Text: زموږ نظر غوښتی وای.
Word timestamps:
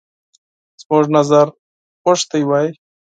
زموږ 0.81 1.05
نظر 1.17 1.47
غوښتی 2.03 2.41
وای. 2.45 2.67